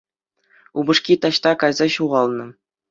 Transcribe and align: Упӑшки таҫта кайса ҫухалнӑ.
Упӑшки 0.83 1.13
таҫта 1.27 1.51
кайса 1.67 1.85
ҫухалнӑ. 1.99 2.47